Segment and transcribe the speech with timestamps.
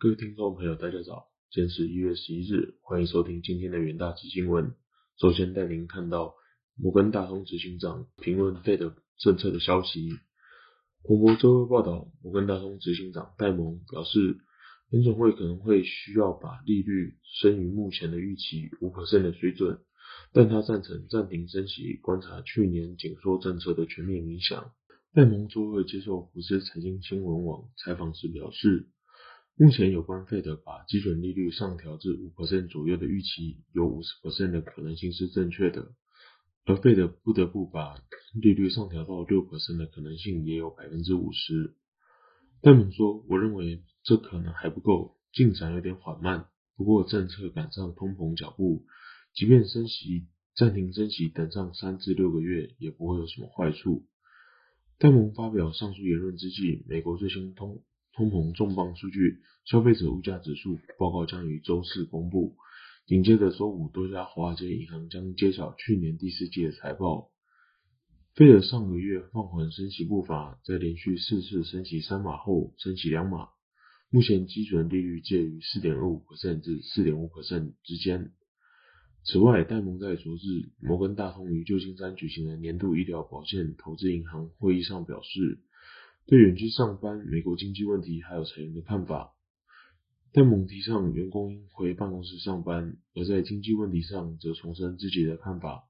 [0.00, 4.76] 各位听众朋友，大家早，今天是一月十一日，欢迎收听今天的元大基新闻。
[5.18, 6.36] 首先带您看到
[6.76, 10.10] 摩根大通执行长评论费的政策的消息。
[11.02, 14.38] 彭博周二报道，摩根大通执行长戴蒙表示，
[14.88, 19.80] 联总会可能会需要把利率升于目前的预期五的水准，
[20.32, 24.70] 但他赞成暂停升息，观察去年紧缩政策的全面影响。
[25.12, 28.86] 戴蒙周二接受福斯财经新闻网采访时表示，
[29.60, 32.30] 目前有关费德把基准利率上调至五
[32.68, 34.14] 左右的预期，有五十
[34.52, 35.94] 的可能性是正确的，
[36.64, 37.96] 而费德不得不把
[38.40, 39.42] 利率上调到六
[39.76, 41.74] 的可能性也有百分之五十。
[42.62, 46.46] 戴蒙说：“我认为这可能还不够，进展有点缓慢。
[46.76, 48.86] 不过政策赶上通膨脚步，
[49.34, 54.06] 即便升息暂停升息，等上三至六个月也不会有什么坏处。”
[54.98, 57.82] 戴蒙发表上述言论之际，美国最新通
[58.18, 62.56] 通膨重磅数据——消费者物价指数报告将于周四公布。
[63.06, 67.30] 紧接着周五，多家华尔街银行将揭晓去年第四季的财报。
[68.34, 73.50] 费德上个月放缓升息步伐，在连续四次升息三码后，升息两码，
[74.10, 76.24] 目前基准利率介于四点二五
[76.60, 77.30] 至四点五
[77.84, 78.32] 之间。
[79.22, 85.60] 此外，戴蒙在昨日摩根大通于旧金山举行的年度医疗保健投资银行会议上表示，
[86.30, 89.32] 对远距上班、美国经济问题还有裁员的看法。
[90.30, 95.84] 戴蒙提倡员工应回办公室上班，而在经济问题上则重申自己的看法，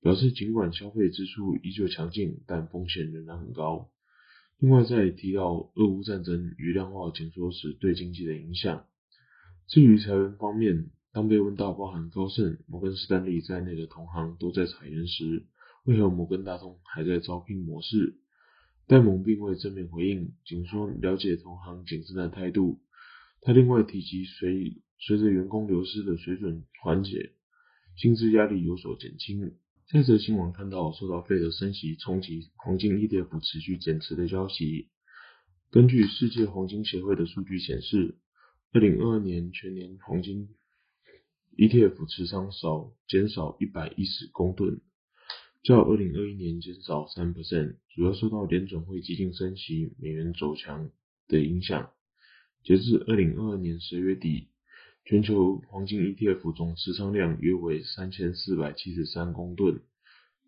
[0.00, 3.90] 表示尽管消费支出依旧强劲，但风险仍然很高。
[4.58, 8.86] 另外，在提到俄乌战争与量化紧缩时对经济的影响。
[9.66, 15.44] 至于裁员方面，当被问到包含高盛、摩根士丹利在内的同行都在裁员时，
[15.84, 18.18] 为何摩根大通还在招聘模式？
[18.86, 22.80] 戴蒙并未正面回应，仅说了解同行谨慎的态度。
[23.40, 27.32] 他另外提及，随随着员工流失的水准缓解，
[27.96, 29.54] 薪资压力有所减轻。
[29.86, 34.88] 这则新闻看到受到费德升息冲击，黄金 ETF 持续减持的消息。
[35.70, 38.16] 根据世界黄金协会的数据显示，
[38.72, 40.48] 二零二二年全年黄金。
[41.56, 44.80] ETF 持仓少减少一百一十公吨，
[45.64, 50.90] 较二零二一年减少三%主要受到联准会激进升息、美元走强
[51.26, 51.90] 的影响。
[52.62, 54.48] 截至二零二二年十月底，
[55.06, 59.80] 全球黄金 ETF 总持仓量约为三千四百七十三公吨，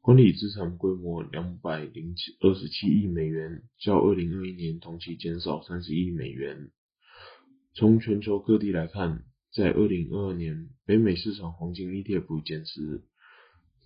[0.00, 6.70] 管理资产规模两百零七二十七亿美元，较二零二一年同期减少三十亿美元。
[7.74, 9.24] 从全球各地来看。
[9.54, 13.02] 在二零二二年，北美市场黄金 ETF 减持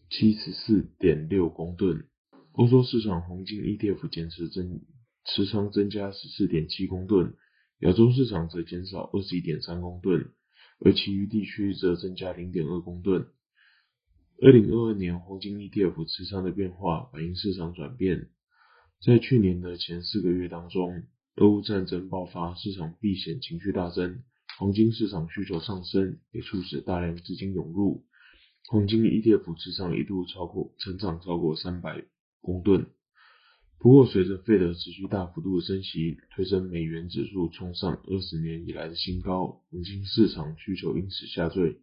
[0.09, 2.07] 七十四点六公吨，
[2.53, 4.81] 欧洲市场黄金 ETF 减持增
[5.25, 7.35] 持仓增加十四点七公吨，
[7.81, 10.31] 亚洲市场则减少二十一点三公吨，
[10.79, 13.27] 而其余地区则增加零点二公吨。
[14.41, 18.29] 二零二二年黄金 ETF 持仓的变化反映市场转变，
[19.05, 21.03] 在去年的前四个月当中，
[21.35, 24.23] 俄乌战争爆发，市场避险情绪大增。
[24.59, 28.05] 黄金市场需求上升，也促使大量资金涌入。
[28.69, 32.05] 黄金 ETF 持仓一度超过成长超过三百
[32.41, 32.87] 公吨。
[33.79, 41.79] 不过，随着费德持续大幅度升息，推升美元指数冲上二十年以来的新高，黄金市场需求因此下坠。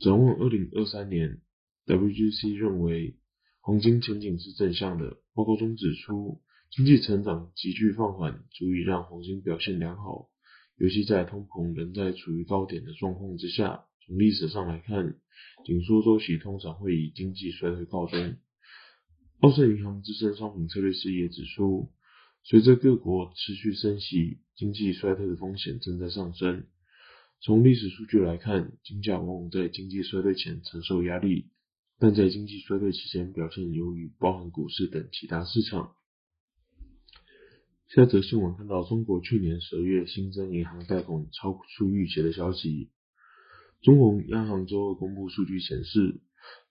[0.00, 1.40] 展望二零二三年
[1.86, 3.18] ，WGC 认为
[3.60, 5.18] 黄金前景是正向的。
[5.34, 10.31] 报告中指出，经济成长急剧放缓，足以让黄金表现良好。
[10.82, 15.14] 尤其在通膨仍在处于高点的状况之下，从历史上来看，
[15.64, 18.34] 紧缩周期通常会以经济衰退告终。
[19.42, 21.92] 澳盛银行资深商品策略师也指出，
[22.42, 26.66] 随着各国持续升息，经济衰退的风险正在上升。
[27.40, 31.52] 从历史数据来看，金价往往在经济衰退前承受压力，
[32.00, 35.94] 但在经济衰退期间表现优于包含股市等其他市场。
[37.94, 42.88] 下则新闻看到，中国去年十二月新增银行贷款超出预期的消息。
[43.82, 46.22] 中国央行周二公布数据显示，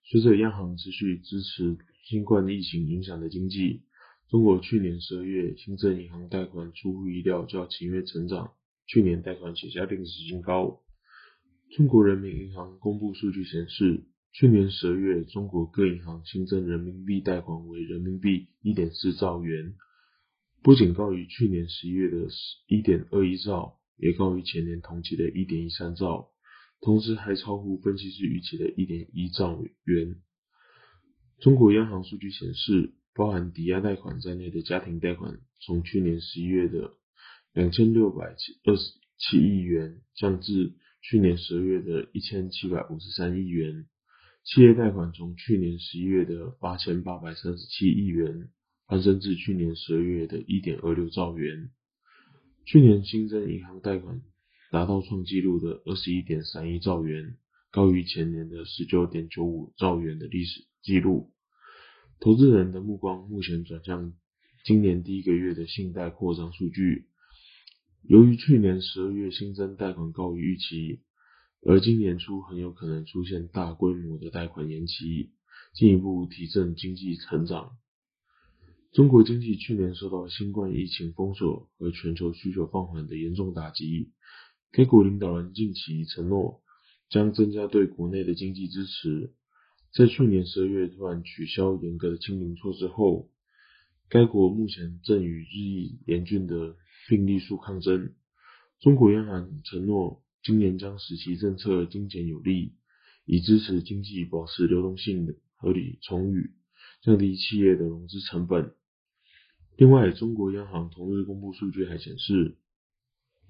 [0.03, 3.83] 随着央行持续支持新冠疫情影响的经济，
[4.31, 8.53] 中国去年十二月新增银行贷款出乎意料较前月成长，
[8.87, 10.81] 去年贷款写下历史新高。
[11.69, 19.75] 中国人民银行公布数据显示，去年十二月中国各银行新增人民币贷款为人民币一点四兆元。
[20.63, 22.27] 不仅高于去年十一月的
[22.67, 26.29] 一点二一兆，也高于前年同期的一点一三兆，
[26.81, 30.17] 同时还超乎分析师预期的一点一兆元。
[31.39, 36.93] 中国央行数据显示，包含抵押贷款在内的家庭贷款，从去年十一月的
[37.53, 38.25] 两千六百
[38.63, 43.87] 二十七亿元，降至去年十二月的一千七百五十三亿元。
[44.43, 48.49] 企业贷款从去年十一月的八千八百三十七亿元
[48.91, 51.69] 攀升至去年十二月的一点二六兆元。
[52.65, 54.21] 去年新增银行贷款
[54.69, 57.37] 达到创纪录的二十一点三一兆元，
[57.71, 61.31] 高于前年的十九点九五兆元的历史记录。
[62.19, 64.11] 投资人的目光目前转向
[64.65, 67.07] 今年第一个月的信贷扩张数据。
[68.03, 70.99] 由于去年十二月新增贷款高于预期。
[71.63, 75.29] 而今年初很有可能出现大规模的贷款延期，
[75.75, 77.77] 进一步提振经济成长。
[78.93, 84.11] 中国经济去年受到新冠疫情封锁和全球需求放缓的严重打击。
[84.71, 86.61] 该国领导人近期承诺
[87.09, 89.33] 将增加对国内的经济支持。
[89.93, 93.29] 在去年十二月突然取消严格的清零措施后，
[94.09, 96.75] 该国目前正与日益严峻的
[97.07, 98.13] 病例数抗争。
[98.79, 100.21] 中国央行承诺。
[100.43, 102.73] 今年将使其政策精简有力，
[103.25, 106.55] 以支持经济保持流动性合理充裕，
[107.03, 108.73] 降低企业的融资成本。
[109.81, 112.55] 另外，中国央行同日公布数据还显示，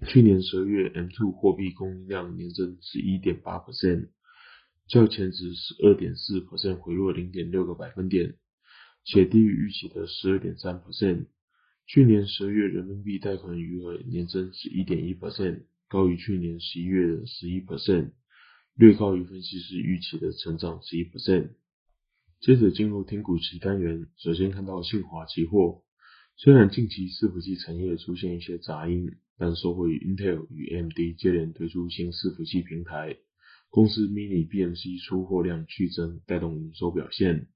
[0.07, 4.07] 去年十二月 M2 货币供应量年增十一点八 percent，
[4.87, 8.37] 较前值十二点四 percent 回落零点六个百分点，
[9.03, 11.25] 且低于预期的十二点三 percent。
[11.85, 15.63] 去年十二月人民币贷款余额年增十一点一 percent。
[15.89, 18.11] 高于去年十一月的十一 percent，
[18.75, 21.49] 略高于分析师预期的成长十一 percent。
[22.39, 25.83] 接着进入听股期单元，首先看到信华期货。
[26.43, 33.15] 虽然近期伺服器产业出现一些杂音，但受惠于 Intel 与 AMD 接连推出新伺服器平台，
[33.69, 37.47] 公司 Mini BMC 出货量剧增，带动营收表现。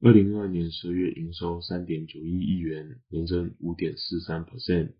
[0.00, 4.94] 二零二二年十月营收三点九一亿元，年增五点四三 percent。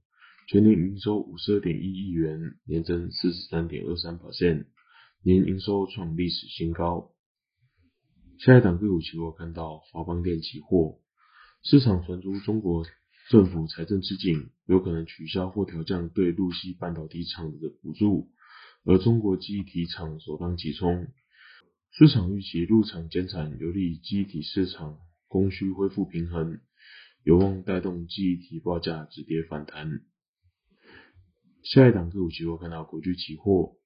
[0.47, 4.67] 全年营收五十二点一亿元，年增四十三点二三 percent，
[5.25, 7.11] 年营收创历史新高。
[8.39, 11.01] 下一档个股期货看到华邦电期货，
[11.65, 12.87] 市场传出中国
[13.31, 18.29] 政府财政吃紧，有可能取消或调降对陆西半导体厂的补助，
[18.85, 21.09] 而中国记忆体厂首当其冲。
[21.91, 26.61] 市场预期入场减产有利记忆体市场供需恢复平衡，
[27.23, 30.03] 有望带动记忆体报价止跌反弹。
[31.63, 33.79] 下一档个股期货看到国巨期货，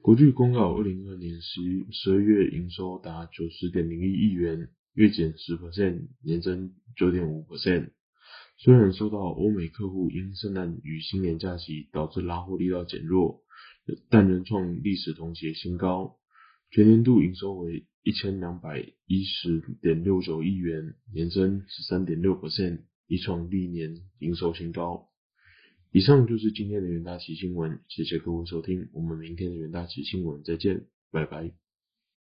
[0.00, 7.90] 国巨公告二零二二年十十二月营收达九十点零一亿元，月减十 percent，年增九点五 percent。
[8.62, 13.42] 虽然受到欧美客户因圣诞与新年假期导致拉货力道减弱，
[14.08, 16.14] 但仍创历史同期新高。
[16.70, 25.08] 全年度营收为一千两百一十点六九亿元，年增十三点六 percent，已创历年营收新高。
[25.90, 31.52] 以上就是今天的元大奇新闻，谢谢各位收听，我们明天的元大奇新闻再见，拜拜。